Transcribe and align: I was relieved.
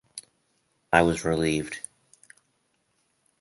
I 0.91 1.03
was 1.03 1.23
relieved. 1.23 1.77